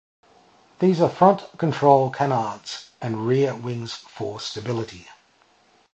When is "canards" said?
2.09-2.89